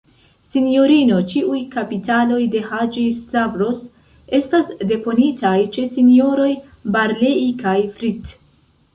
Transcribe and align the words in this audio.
Sinjorino, 0.51 1.17
ĉiuj 1.31 1.57
kapitaloj 1.73 2.39
de 2.55 2.61
Haĝi-Stavros 2.69 3.81
estas 4.37 4.71
deponitaj 4.93 5.51
ĉe 5.75 5.85
S-roj 5.91 6.49
Barlei 6.97 7.45
kaj 7.61 7.75
Fritt. 7.99 8.33